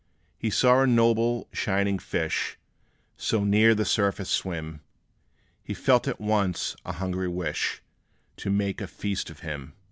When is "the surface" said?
3.75-4.31